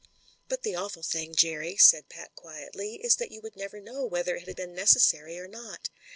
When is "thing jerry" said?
1.03-1.77